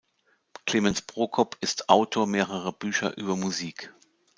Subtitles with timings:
[0.65, 3.93] Clemens Prokop ist Autor mehrerer Bücher über Musik.